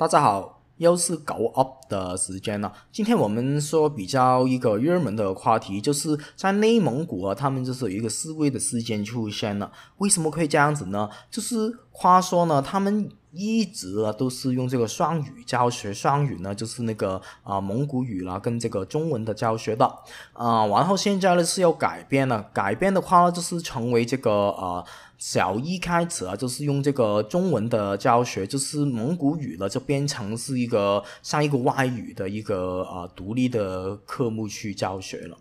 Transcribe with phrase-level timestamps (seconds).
[0.00, 2.72] 大家好，又是搞 up 的时间了。
[2.90, 9.70] 今天我们说比较一个热门的话题，就是在内蒙古啊，他们就是有一个示威的事件出现了。
[9.98, 11.10] 为什么会这样子呢？
[11.30, 19.84] 就是话说呢，他们一直都是用这个双语教学，双语呢就是那个啊蒙古语啦跟这个中文的教学的
[20.32, 20.66] 啊。
[20.66, 24.84] 然后现在呢是要改变了，改变的话呢就是成为这个啊。
[25.20, 35.36] 小一开始啊，就是用这个中文的教学，就是蒙古语了，就变成是一个像一个外语的一个呃独立的科目去教学了。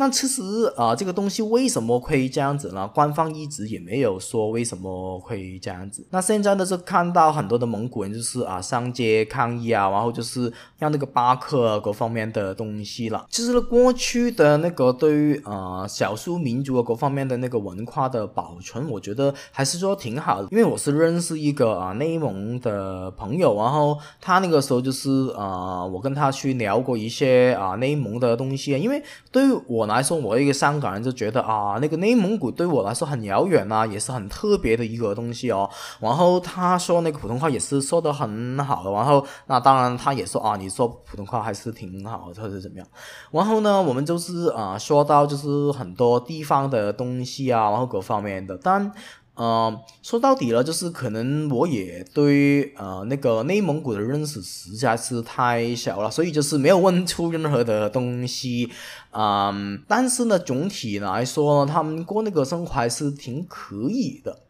[0.00, 0.42] 那其实
[0.76, 2.88] 啊，这个东西为什么会这样子呢？
[2.94, 6.06] 官方一直也没有说为什么会这样子。
[6.10, 13.26] 那现在呢，是看到很多的蒙古人就是啊上街抗议啊，然后就是要那个巴克各方面的东西了。
[13.28, 20.46] 其实呢过去的那个对于呃少数民族各方面的那个文化的保存，我觉得还是说挺好的。
[20.52, 29.87] 因为我是认识一个啊内蒙的朋友，然后他那个时候就是啊，我跟他去聊过一些啊内蒙的东西，因为对于我。
[29.88, 35.68] 来说，我一个香港人就觉得啊，那个内蒙古对我来说很遥远啊，也是很特别的一个东西哦。
[35.98, 42.86] 然后他说那个普通话也是说的很好的，然后那当然他也说啊，你说普通话还是挺好，或者怎么样。
[43.32, 48.92] 然后呢，我们就是啊，说到就是很多地方的东西啊，然后各方面的，但。
[49.38, 58.68] 呃，说到底了，就是可能我也对呃那个内蒙古的认识实在是太小了，所以就是没有问出任何的东西。
[59.12, 64.40] 嗯，但是呢，总体来说呢，他们过那个生活还是挺可以的。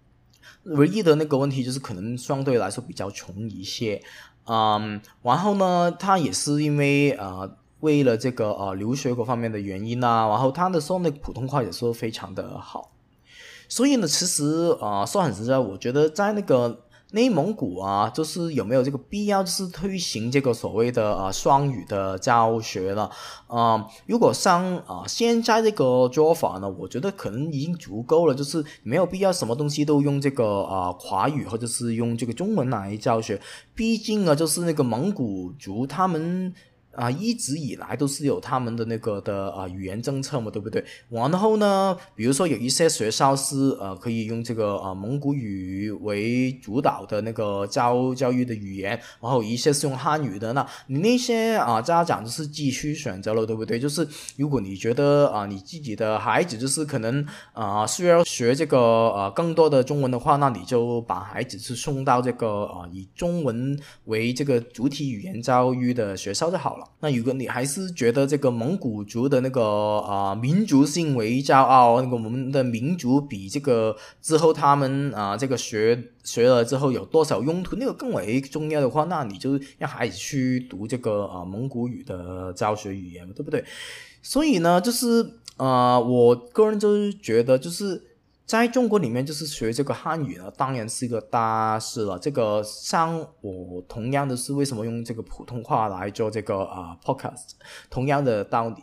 [0.65, 4.03] 唯一的那个问题就是可能相对来说比较穷一些。
[4.47, 12.91] 嗯，然后呢，他也是因为呃为了这个呃留学各方面的原因啊，然后他的说那个普通话也说非常的好。
[13.69, 23.11] 所以呢，其实啊，说很实在，我觉得在那个内蒙古啊，就是有没有这个必要，就是推行这个所谓的啊双语的教学了
[23.47, 23.87] 啊？
[24.07, 33.41] 如果像啊现在这个做法呢，我觉得可能已经足够了，就是没有必要什么东西都用这个啊华语或者是用这个中文来教学。
[33.75, 36.55] 毕竟啊，就是那个蒙古族他们。
[36.99, 40.85] 啊，一直以来都是有他们的那个的啊语言政策嘛，对不对？
[41.09, 50.53] 然后呢，比如说有一些学校是呃可以用这个啊蒙古语为主导的那个教教育的语言，然后一些是用汉语的。
[50.55, 53.79] 那你那些啊家长就是继续选择了，对不对？
[53.79, 54.05] 就是
[54.37, 66.88] 如果你觉得啊你自己的孩子就是可能啊需要学这个啊更多的中文的话，那你就把孩子是送到这个啊以中文为这个主体语言教育的学校就好了。
[67.01, 69.63] 那如果你还是觉得这个蒙古族的那个
[70.01, 83.65] 啊民族性为骄傲，那个我们的民族比这个之后他们啊这个学学了之后有多少用途，那个更为重要的话，那你就让孩子去读这个啊蒙古语的教学语言，对不对？
[84.21, 88.08] 所以呢，就是啊，我个人就是觉得就是。
[88.49, 92.19] 在中国里面，就是学这个汉语呢，当然是一个大事了。
[92.19, 97.51] 这个像我同样的是为什么用这个普通话来做这个啊 podcast，
[97.91, 98.83] 同样的道理。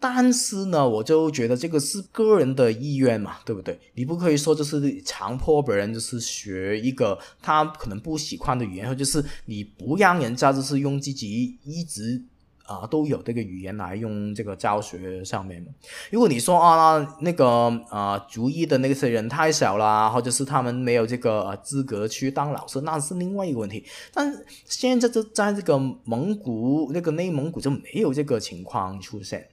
[0.00, 3.78] 但是呢，我就觉得这个是个人的意愿嘛，对不对？
[3.94, 12.24] 你不可以说就是强迫别人就是学一个他可能不喜欢的语言，或者是你不让人家就是用自己一直。
[12.66, 15.64] 啊，都有这个语言来用这个教学上面。
[16.10, 17.46] 如果你说啊，那个
[17.90, 23.84] 啊，族裔的那些人太小啦，或者是他们没有这个资格去当老师，那是另外一个问题。
[24.12, 29.48] 但现在就在这个蒙古，那个内蒙古就没有这个情况出现。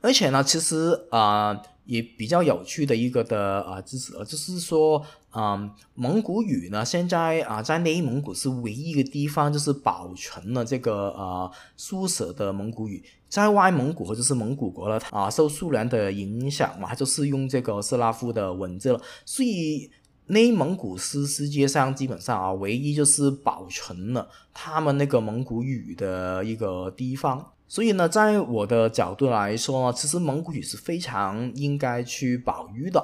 [0.00, 1.60] 而且呢，其实啊。
[1.86, 5.00] 也比较有趣的一个的啊知识，就是说，
[5.32, 19.88] 嗯，蒙古语呢，现在啊，在内蒙古是唯一一个地方，就是保存了这个呃书舍的蒙古语，在外蒙古或者是蒙古国了啊，受苏联的影响嘛，就是用这个斯拉夫的文字了，所以
[20.26, 27.52] 内蒙古是世界上基本上啊，唯一就是保存了他们那个蒙古语的一个地方。
[27.68, 33.02] 所以呢，在我的角度来说呢，其实蒙古语是非常应该去保育的，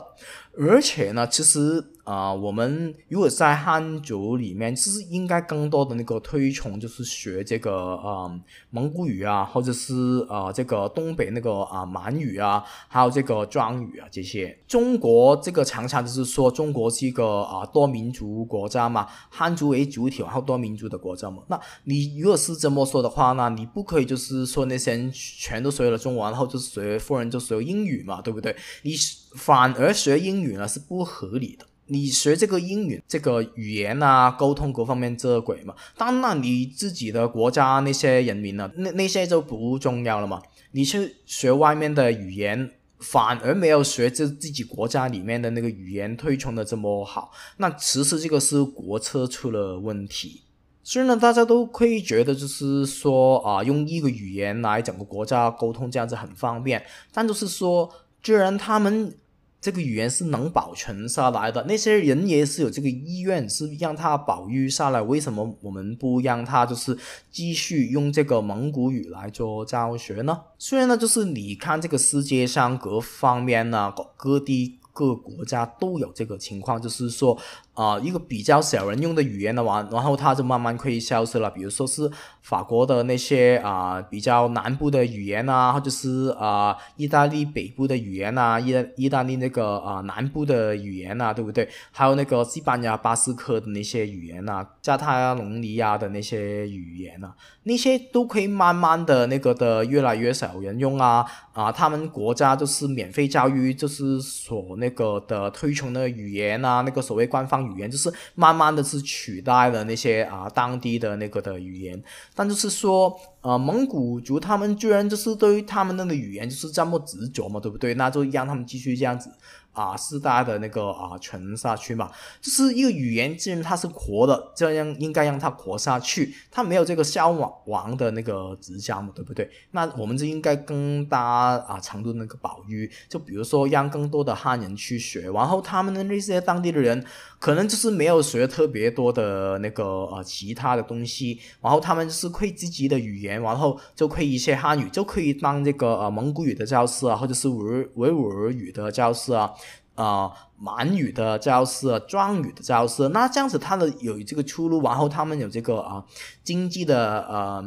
[0.59, 1.85] 而且呢，其实。
[2.05, 8.29] 啊，我们如果在汉族里面，其实应该更多的那个推崇，就是学这个啊
[8.71, 14.59] 蒙古语啊，或者是啊这个东北那个啊满语啊，还有这个壮语啊这些。
[14.67, 21.43] 中国这个常常就是说，中国是一个啊多民族国家嘛，汉族为主体，然后多民族的国家嘛。
[21.47, 28.57] 那你如果是这么说的话，那你不可以就是说那些人全都学了中文，然后就是学富人就学英语嘛，对不对？
[28.83, 28.93] 你
[29.37, 31.67] 反而学英语呢是不合理的。
[31.87, 35.75] 你学这个英语，这个语言啊，沟通各方面这鬼嘛。
[35.97, 40.41] 当然，你自己的国家那些人民呢，那那些就不重要了嘛。
[40.71, 42.71] 你去学外面的语言，
[43.01, 47.31] 反而没有学这自己国家里面的那个语言推崇的这么好。
[47.59, 50.43] 那其实这个是国策出了问题。
[50.83, 56.83] 虽然呢，大家都可以觉得就是说啊，用一个语言来整个国家沟通这样子很方便，
[57.13, 57.91] 但就是说，
[58.23, 59.15] 既然他们。
[59.63, 65.01] 这个语言是能保存下来的，那些人也是有这个意愿，是让它保育下来。
[65.01, 66.99] 为什么我们不让他就是
[67.31, 70.41] 继续用这个蒙古语来做教学呢？
[70.59, 74.81] 虽然呢，就是你看这个世界上各方面呢，各地。
[74.95, 77.35] 各国家都有这个情况，就是说，
[77.75, 81.51] 啊，一个比较少人用的语言的话，然后它就慢慢可以消失了。
[81.51, 82.11] 比如说是
[82.43, 91.69] 法国的那些啊，比较南部的语言啊，或者是啊，意大利北部的语言啊，意大意大利那个啊南部的语言啊，对不对？
[91.93, 104.73] 还有那个西班牙巴斯克的那些语言啊，加泰隆尼亚的那些语言啊，那些都可以慢慢的那个的越来越少人用啊，啊，他们国家就是免费教育，就是所。
[104.79, 112.03] 那个的推崇的语言啊，那个所谓官方语言，就是慢慢的是取代了那些啊当地的那个的语言，
[112.35, 117.95] 但就是说，呃，蒙古族他们居然就是对于他们那个语言就是这么执着嘛，对不对？
[117.95, 119.31] 那就让他们继续这样子。
[119.73, 122.11] 啊，四大的那个啊存下去嘛，
[122.43, 129.51] 就是一个语言，既然它是活的，这样应该让它活下去，它没有这个消亡亡的那个指向嘛，对不对？
[129.71, 137.03] 那我们就应该更大啊程度那个保育，就比如说让更多的汉人去学，然后他们的那些当地的人，
[137.39, 149.53] 可能就是没有学特别多的那个呃其他的东西，然后他们就是会自己的语言，然后就可以一些汉语，就可以当这个呃蒙古语的教师啊，或者是维维吾尔语的教师啊。
[149.95, 156.03] 啊，满语的教师啊，壮语的教师，那这样子他的有这个出路，然后他们有这个啊
[156.43, 157.63] 经济的呃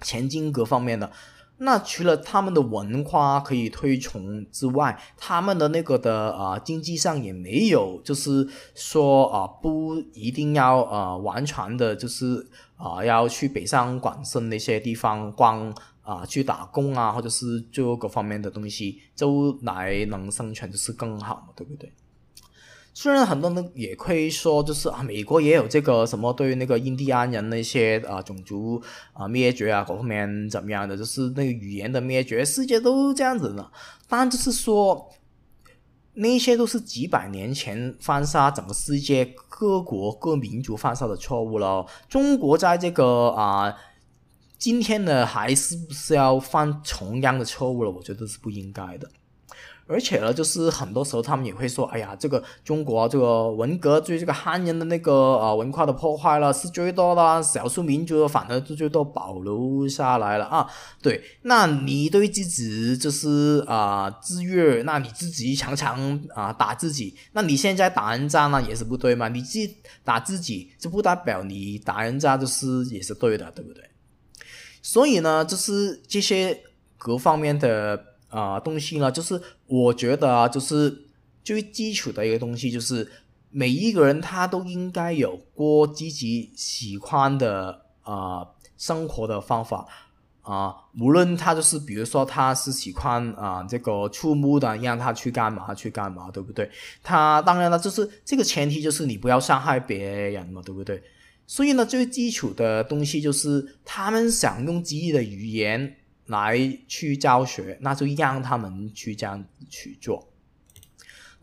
[0.00, 1.10] 前进各方面的，
[1.60, 12.46] 那除了他们的文化可以推崇之外，他们的那个的啊经济上也没有，就是说啊不一定要啊完全的，就是
[12.76, 15.74] 啊要去北上广深那些地方光。
[16.02, 21.92] 啊，去打工啊，或者是做各方面的东西，就来能生存就是更好嘛，对不对？
[23.00, 28.78] 虽然很多人也可以说，就是啊，美国也有这个什么对于那个印第安人那些啊种族
[29.14, 33.72] 啊灭绝啊各方面怎么样的，就是那个语言的灭绝，世界都这样子的。
[34.06, 35.10] 但就是说，
[36.12, 41.86] 那些都是几百年前犯下整个世界各国各民族犯下的错误了。
[42.06, 43.74] 中国在这个啊。
[44.58, 47.90] 今天呢，还是不是要犯同样的错误了？
[47.90, 49.08] 我觉得是不应该的。
[49.90, 60.70] 而且呢，就是很多时候他们也会说：“哎呀，这个中国这个文革对这个汉人的那个呃文化的破坏了是最多的，少数民族反而就最多保留下来了啊。”
[61.02, 69.28] 对，那你对自己就是啊自虐，那你自己常常啊打自己，那你现在打人家呢也是不对嘛？
[69.28, 73.82] 你自己打自己，就不代表你打人家就是也是对的，对不对？
[74.82, 76.58] 所以呢，就是这些
[76.96, 81.04] 各方面的啊东西呢，就是我觉得啊，就是
[81.44, 83.06] 最基础的一个东西，就是
[83.50, 88.46] 每一个人他都应该有过自己喜欢的啊
[88.78, 89.86] 生活的方法
[90.42, 96.70] 啊，无论他就是比如说他是喜欢啊这个触目的，让他去干嘛去干嘛，对不对？
[97.02, 101.02] 他当然了，就是这个前提就是你不要伤害别人嘛，对不对？
[101.46, 105.96] 所以呢，最基础的东西就是他们想用自己的语言
[106.30, 110.28] 来去教学，那就让他们去这样去做。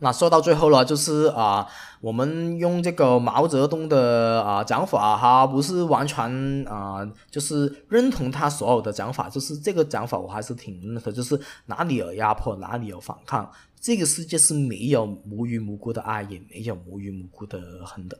[0.00, 1.66] 那说到最后了，就是啊，
[2.00, 18.16] 我们用这个毛泽东的啊讲法哈，不是完全啊，就是认同他所有的讲法，就是这个讲法我还是挺认可，就是哪里有压迫，哪里有反抗，这个世界是没有无缘无故的爱，也没有无缘无故的恨的。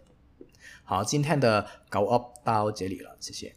[0.83, 3.55] 好，今天的 Go Up 到这里了，谢谢。